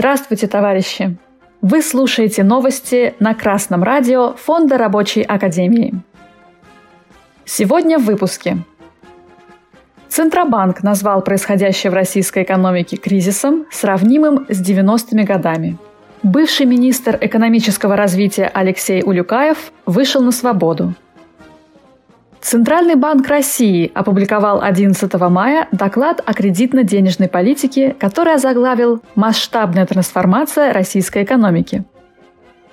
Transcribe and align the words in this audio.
Здравствуйте, 0.00 0.46
товарищи! 0.46 1.18
Вы 1.60 1.82
слушаете 1.82 2.42
новости 2.42 3.14
на 3.20 3.34
Красном 3.34 3.82
радио 3.82 4.32
Фонда 4.32 4.78
Рабочей 4.78 5.20
Академии. 5.20 5.92
Сегодня 7.44 7.98
в 7.98 8.06
выпуске. 8.06 8.56
Центробанк 10.08 10.82
назвал 10.82 11.20
происходящее 11.20 11.90
в 11.90 11.94
российской 11.94 12.44
экономике 12.44 12.96
кризисом, 12.96 13.66
сравнимым 13.70 14.46
с 14.48 14.66
90-ми 14.66 15.24
годами. 15.24 15.76
Бывший 16.22 16.64
министр 16.64 17.18
экономического 17.20 17.94
развития 17.94 18.50
Алексей 18.54 19.02
Улюкаев 19.02 19.70
вышел 19.84 20.22
на 20.22 20.32
свободу– 20.32 20.94
Центральный 22.40 22.94
банк 22.94 23.28
России 23.28 23.92
опубликовал 23.94 24.62
11 24.62 25.12
мая 25.28 25.68
доклад 25.72 26.22
о 26.24 26.32
кредитно-денежной 26.32 27.28
политике, 27.28 27.94
который 27.98 28.34
озаглавил 28.34 29.02
«Масштабная 29.14 29.86
трансформация 29.86 30.72
российской 30.72 31.24
экономики». 31.24 31.84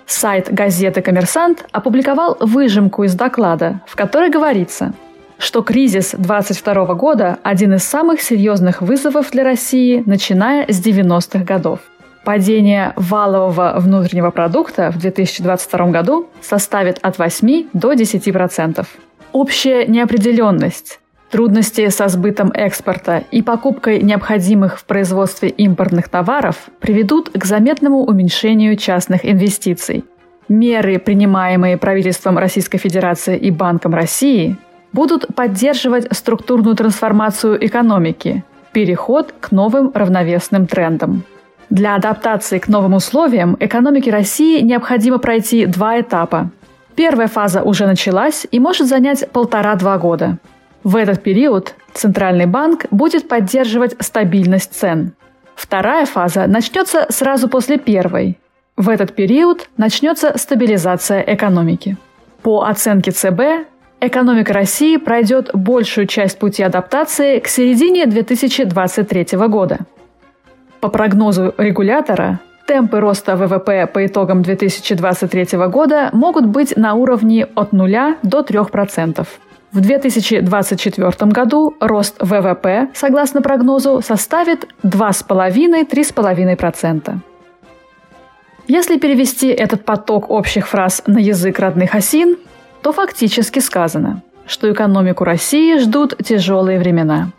Сайт 0.06 0.48
газеты 0.54 1.02
«Коммерсант» 1.02 1.66
опубликовал 1.74 2.38
выжимку 2.40 3.04
из 3.04 3.14
доклада, 3.14 3.82
в 3.86 3.98
которой 3.98 4.30
говорится, 4.30 4.94
что 5.38 5.62
кризис 5.62 6.12
2022 6.12 6.94
года– 6.94 7.38
один 7.44 7.74
из 7.74 7.84
самых 7.84 8.22
серьезных 8.22 8.82
вызовов 8.82 9.32
для 9.32 9.44
России, 9.44 10.02
начиная 10.06 10.66
с 10.72 10.82
90-х 10.82 11.44
годов. 11.44 11.80
Падение 12.24 12.94
валового 12.96 13.76
внутреннего 13.80 14.32
продукта 14.32 14.92
в 14.92 14.98
2022 14.98 15.88
году 15.88 16.28
составит 16.42 17.00
от 17.02 17.18
8 17.18 17.68
до 17.74 17.92
10%. 17.92 18.86
Общая 19.40 19.86
неопределенность, 19.86 21.00
трудности 21.30 21.88
со 21.90 22.08
сбытом 22.08 22.50
экспорта 22.56 23.24
и 23.30 23.44
покупкой 23.44 24.02
необходимых 24.02 24.80
в 24.80 24.86
производстве 24.86 25.50
импортных 25.50 26.10
товаров 26.10 26.56
приведут 26.80 27.30
к 27.30 27.46
заметному 27.46 28.00
уменьшению 28.00 28.76
частных 28.78 29.24
инвестиций. 29.30 30.06
Меры, 30.50 30.98
принимаемые 30.98 31.78
правительством 31.78 32.40
Российской 32.40 32.80
Федерации 32.80 33.38
и 33.38 33.52
Банком 33.52 33.94
России, 33.94 34.58
будут 34.92 35.28
поддерживать 35.36 36.08
структурную 36.18 36.76
трансформацию 36.76 37.64
экономики, 37.64 38.44
переход 38.72 39.36
к 39.40 39.52
новым 39.52 39.92
равновесным 39.94 40.66
трендам. 40.66 41.22
Для 41.70 41.94
адаптации 41.94 42.58
к 42.58 42.68
новым 42.70 42.96
условиям 42.96 43.56
экономики 43.60 44.10
России 44.10 44.62
необходимо 44.62 45.20
пройти 45.20 45.68
два 45.68 46.00
этапа 46.02 46.50
Первая 46.98 47.28
фаза 47.28 47.62
уже 47.62 47.86
началась 47.86 48.48
и 48.50 48.60
может 48.60 48.88
занять 48.88 49.30
полтора-два 49.32 50.00
года. 50.00 50.40
В 50.84 50.96
этот 50.96 51.22
период 51.22 51.76
Центральный 51.94 52.48
банк 52.48 52.88
будет 52.90 53.28
поддерживать 53.28 53.96
стабильность 54.00 54.74
цен. 54.74 55.14
Вторая 55.54 56.08
фаза 56.08 56.48
начнется 56.48 57.06
сразу 57.10 57.50
после 57.50 57.78
первой. 57.78 58.40
В 58.78 58.90
этот 58.90 59.14
период 59.14 59.70
начнется 59.78 60.40
стабилизация 60.40 61.22
экономики. 61.22 61.98
По 62.42 62.64
оценке 62.64 63.12
ЦБ, 63.12 63.68
экономика 64.02 64.54
России 64.54 64.98
пройдет 64.98 65.52
большую 65.54 66.08
часть 66.08 66.40
пути 66.40 66.64
адаптации 66.64 67.38
к 67.38 67.48
середине 67.48 68.08
2023 68.08 69.38
года. 69.48 69.82
По 70.80 70.88
прогнозу 70.90 71.54
регулятора, 71.60 72.40
Темпы 72.68 73.00
роста 73.00 73.36
ВВП 73.38 73.88
по 73.88 74.06
итогам 74.06 74.42
2023 74.42 75.58
года 75.70 76.10
могут 76.12 76.48
быть 76.48 76.76
на 76.76 76.96
уровне 76.96 77.48
от 77.56 77.72
0 77.72 78.18
до 78.24 78.42
3%. 78.42 79.26
В 79.72 79.80
2024 79.80 81.32
году 81.32 81.74
рост 81.80 82.18
ВВП, 82.20 82.90
согласно 82.94 83.42
прогнозу, 83.42 84.02
составит 84.02 84.68
2,5-3,5%. 84.84 87.20
Если 88.68 89.00
перевести 89.00 89.48
этот 89.48 89.86
поток 89.86 90.30
общих 90.30 90.68
фраз 90.68 91.02
на 91.08 91.20
язык 91.20 91.60
родных 91.60 91.96
осин, 91.96 92.36
то 92.82 92.92
фактически 92.92 93.60
сказано, 93.60 94.24
что 94.46 94.70
экономику 94.70 95.24
России 95.24 95.78
ждут 95.78 96.18
тяжелые 96.22 96.80
времена– 96.80 97.32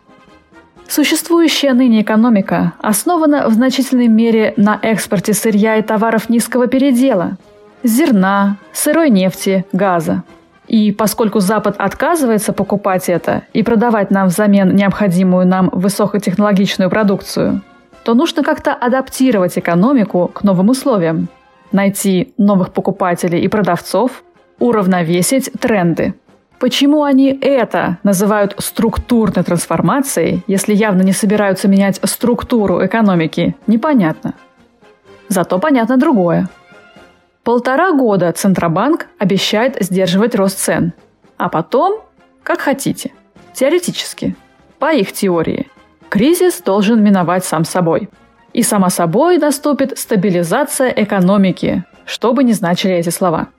Существующая 0.88 1.74
ныне 1.74 2.00
экономика 2.00 2.72
основана 2.80 3.46
в 3.48 3.52
значительной 3.52 4.08
мере 4.08 4.54
на 4.56 4.78
экспорте 4.80 5.34
сырья 5.34 5.76
и 5.76 5.82
товаров 5.82 6.30
низкого 6.30 6.66
передела– 6.66 7.36
зерна, 7.82 8.56
сырой 8.72 9.10
нефти, 9.10 9.66
газа. 9.72 10.22
И 10.66 10.90
поскольку 10.92 11.40
Запад 11.40 11.74
отказывается 11.78 12.54
покупать 12.54 13.10
это 13.10 13.42
и 13.52 13.62
продавать 13.62 14.10
нам 14.10 14.28
взамен 14.28 14.74
необходимую 14.74 15.46
нам 15.46 15.68
высокотехнологичную 15.72 16.88
продукцию, 16.88 17.60
то 18.02 18.14
нужно 18.14 18.42
как-то 18.42 18.72
адаптировать 18.72 19.58
экономику 19.58 20.30
к 20.32 20.42
новым 20.42 20.70
условиям, 20.70 21.28
найти 21.70 22.32
новых 22.38 22.72
покупателей 22.72 23.42
и 23.42 23.48
продавцов, 23.48 24.22
уравновесить 24.58 25.50
тренды– 25.60 26.14
Почему 26.58 27.04
они 27.04 27.38
это 27.40 27.98
называют 28.02 28.56
структурной 28.58 29.44
трансформацией, 29.44 30.42
если 30.48 30.74
явно 30.74 31.02
не 31.02 31.12
собираются 31.12 31.68
менять 31.68 32.00
структуру 32.02 32.84
экономики, 32.84 33.54
непонятно. 33.68 34.34
Зато 35.28 35.60
понятно 35.60 35.98
другое. 35.98 36.48
Полтора 37.44 37.92
года 37.92 38.32
Центробанк 38.32 39.06
обещает 39.18 39.76
сдерживать 39.80 40.34
рост 40.34 40.58
цен. 40.58 40.92
А 41.36 41.48
потом, 41.48 42.00
как 42.42 42.60
хотите, 42.60 43.12
теоретически, 43.52 44.34
по 44.80 44.92
их 44.92 45.12
теории, 45.12 45.68
кризис 46.08 46.60
должен 46.60 47.02
миновать 47.02 47.44
сам 47.44 47.64
собой. 47.64 48.08
И 48.52 48.62
само 48.62 48.88
собой 48.88 49.38
наступит 49.38 49.96
стабилизация 49.96 50.88
экономики, 50.88 51.84
что 52.04 52.32
бы 52.32 52.42
ни 52.42 52.52
значили 52.52 52.94
эти 52.94 53.10
слова– 53.10 53.48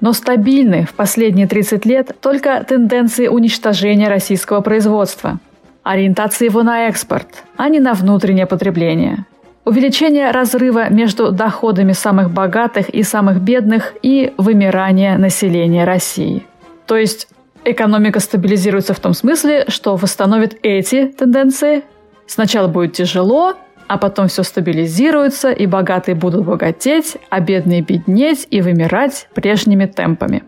но 0.00 0.12
стабильны 0.12 0.86
в 0.86 0.94
последние 0.94 1.46
30 1.46 1.86
лет 1.86 2.16
только 2.20 2.62
тенденции 2.64 3.28
уничтожения 3.28 4.08
российского 4.08 4.60
производства, 4.60 5.38
ориентации 5.82 6.46
его 6.46 6.62
на 6.62 6.88
экспорт, 6.88 7.44
а 7.56 7.68
не 7.68 7.80
на 7.80 7.94
внутреннее 7.94 8.46
потребление, 8.46 9.24
увеличение 9.64 10.30
разрыва 10.30 10.90
между 10.90 11.32
доходами 11.32 11.92
самых 11.92 12.30
богатых 12.30 12.88
и 12.88 13.02
самых 13.02 13.40
бедных 13.40 13.94
и 14.02 14.32
вымирание 14.38 15.18
населения 15.18 15.84
России. 15.84 16.44
То 16.86 16.96
есть 16.96 17.28
экономика 17.64 18.20
стабилизируется 18.20 18.94
в 18.94 19.00
том 19.00 19.12
смысле, 19.12 19.64
что 19.68 19.96
восстановит 19.96 20.58
эти 20.62 21.06
тенденции. 21.06 21.82
Сначала 22.26 22.68
будет 22.68 22.92
тяжело, 22.92 23.54
а 23.88 23.98
потом 23.98 24.28
все 24.28 24.42
стабилизируется, 24.42 25.50
и 25.50 25.66
богатые 25.66 26.14
будут 26.14 26.44
богатеть, 26.44 27.16
а 27.30 27.40
бедные 27.40 27.82
беднеть 27.82 28.46
и 28.50 28.60
вымирать 28.60 29.28
прежними 29.34 29.86
темпами. 29.86 30.42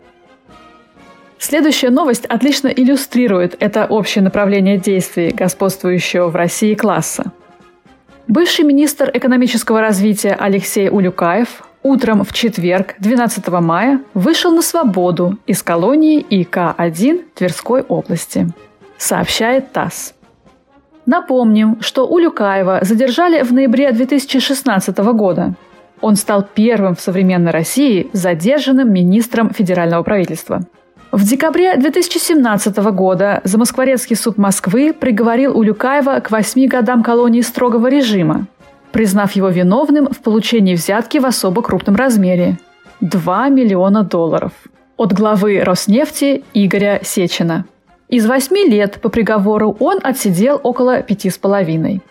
Следующая 1.37 1.89
новость 1.89 2.25
отлично 2.25 2.67
иллюстрирует 2.67 3.55
это 3.59 3.85
общее 3.85 4.23
направление 4.23 4.77
действий 4.77 5.31
господствующего 5.31 6.27
в 6.27 6.35
России 6.35 6.75
класса. 6.75 7.31
Бывший 8.27 8.65
министр 8.65 9.09
экономического 9.13 9.81
развития 9.81 10.35
Алексей 10.37 10.89
Улюкаев 10.89 11.63
утром 11.81 12.23
в 12.23 12.33
четверг, 12.33 12.95
12 12.99 13.47
мая, 13.47 14.01
вышел 14.13 14.51
на 14.53 14.61
свободу 14.61 15.37
из 15.47 15.63
колонии 15.63 16.19
ИК-1 16.19 17.25
Тверской 17.35 17.81
области, 17.83 18.49
сообщает 18.97 19.71
ТАСС. 19.71 20.13
Напомним, 21.09 21.77
что 21.81 22.05
Улюкаева 22.05 22.81
задержали 22.83 23.41
в 23.41 23.51
ноябре 23.51 23.91
2016 23.91 24.95
года. 24.99 25.55
Он 26.01 26.15
стал 26.15 26.47
первым 26.53 26.95
в 26.95 27.01
современной 27.01 27.49
России 27.51 28.11
задержанным 28.13 28.93
министром 28.93 29.49
федерального 29.49 30.03
правительства. 30.03 30.61
В 31.11 31.23
декабре 31.27 31.75
2017 31.77 32.77
года 32.93 33.41
Замоскворецкий 33.43 34.15
суд 34.15 34.37
Москвы 34.37 34.93
приговорил 34.93 35.57
Улюкаева 35.57 36.19
к 36.19 36.29
восьми 36.29 36.67
годам 36.67 37.01
колонии 37.01 37.41
строгого 37.41 37.87
режима, 37.87 38.45
признав 38.91 39.31
его 39.31 39.49
виновным 39.49 40.09
в 40.09 40.19
получении 40.19 40.75
взятки 40.75 41.17
в 41.17 41.25
особо 41.25 41.63
крупном 41.63 41.95
размере– 41.95 42.59
2 43.01 43.49
миллиона 43.49 44.03
долларов 44.03 44.51
от 44.95 45.13
главы 45.13 45.61
Роснефти 45.63 46.43
Игоря 46.53 46.99
Сечина– 47.01 47.65
из 48.09 48.25
восьми 48.25 48.65
лет 48.67 48.99
по 49.01 49.09
приговору 49.09 49.77
он 49.79 49.99
отсидел 50.01 50.59
около 50.63 51.03
пяти 51.03 51.29
с 51.29 51.37
половиной. 51.37 52.01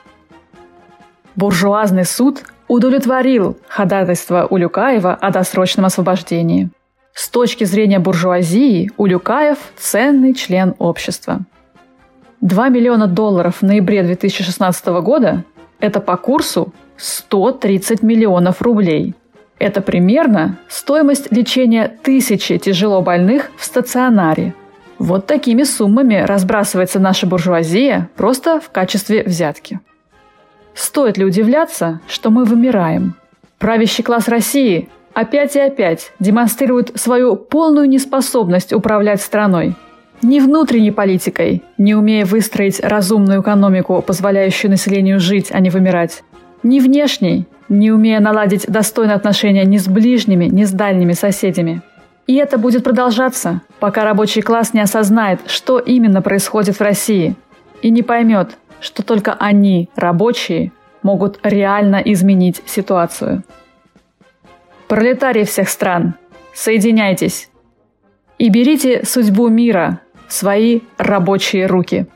Буржуазный 1.35 2.05
суд 2.05 2.45
удовлетворил 2.69 3.59
ходатайство 3.67 4.47
Улюкаева 4.49 5.15
о 5.15 5.31
досрочном 5.33 5.87
освобождении. 5.87 6.71
С 7.15 7.29
точки 7.29 7.65
зрения 7.65 7.99
буржуазии 7.99 8.93
Улюкаев– 8.97 9.59
ценный 9.77 10.35
член 10.35 10.77
общества. 10.79 11.41
2 12.43 12.69
миллиона 12.69 13.09
долларов 13.09 13.57
в 13.57 13.63
ноябре 13.63 14.05
2016 14.05 14.87
года– 15.03 15.43
это 15.81 15.99
по 15.99 16.17
курсу 16.17 16.73
130 16.97 18.05
миллионов 18.05 18.63
рублей. 18.63 19.17
Это 19.59 19.81
примерно 19.81 20.59
стоимость 20.69 21.33
лечения 21.33 21.93
тысячи 22.05 22.57
тяжело 22.59 23.03
больных 23.03 23.51
в 23.57 23.65
стационаре– 23.65 24.55
вот 24.99 25.27
такими 25.27 25.63
суммами 25.63 26.17
разбрасывается 26.17 26.99
наша 26.99 27.27
буржуазия 27.27 28.11
просто 28.17 28.61
в 28.61 28.71
качестве 28.71 29.23
взятки. 29.23 29.81
Стоит 30.75 31.19
ли 31.19 31.25
удивляться, 31.25 32.01
что 32.09 32.31
мы 32.31 32.45
вымираем? 32.45 33.15
Правящий 33.59 34.05
класс 34.05 34.29
России 34.29 34.89
опять 35.15 35.57
и 35.57 35.61
опять 35.61 36.13
демонстрирует 36.21 36.93
свою 37.01 37.37
полную 37.37 37.89
неспособность 37.89 38.73
управлять 38.73 39.21
страной. 39.21 39.75
Ни 40.23 40.41
внутренней 40.41 40.91
политикой, 40.91 41.63
не 41.77 41.95
умея 41.95 42.25
выстроить 42.25 42.81
разумную 42.81 43.41
экономику, 43.41 44.03
позволяющую 44.03 44.71
населению 44.71 45.21
жить, 45.21 45.51
а 45.53 45.61
не 45.61 45.71
вымирать, 45.71 46.25
ни 46.65 46.81
внешней, 46.81 47.47
не 47.69 47.93
умея 47.93 48.19
наладить 48.19 48.67
достойные 48.67 49.15
отношения 49.15 49.65
ни 49.65 49.77
с 49.77 49.87
ближними, 49.87 50.47
ни 50.47 50.65
с 50.65 50.73
дальними 50.73 51.13
соседями. 51.13 51.83
И 52.29 52.35
это 52.35 52.59
будет 52.59 52.85
продолжаться, 52.85 53.63
пока 53.81 54.05
рабочий 54.05 54.43
класс 54.43 54.75
не 54.75 54.81
осознает, 54.81 55.41
что 55.51 55.79
именно 55.79 56.21
происходит 56.21 56.77
в 56.77 56.83
России, 56.83 57.35
и 57.81 57.91
не 57.91 58.03
поймет, 58.03 58.59
что 58.81 59.03
только 59.03 59.33
они, 59.33 59.89
рабочие, 59.97 60.71
могут 61.03 61.41
реально 61.43 61.97
изменить 61.97 62.63
ситуацию. 62.67 63.45
Пролетарии 64.89 65.45
всех 65.45 65.71
стран, 65.71 66.17
соединяйтесь 66.53 67.49
и 68.37 68.51
берите 68.51 69.07
судьбу 69.07 69.49
мира 69.49 70.01
в 70.27 70.33
свои 70.35 70.83
рабочие 70.99 71.65
руки. 71.65 72.07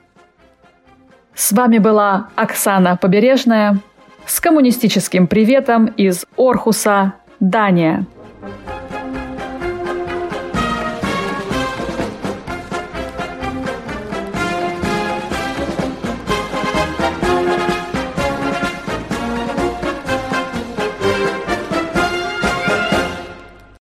С 1.34 1.52
вами 1.52 1.78
была 1.78 2.28
Оксана 2.36 2.98
Побережная 2.98 3.78
с 4.26 4.40
коммунистическим 4.40 5.26
приветом 5.26 5.86
из 5.86 6.26
Орхуса, 6.36 7.14
Дания. 7.40 8.04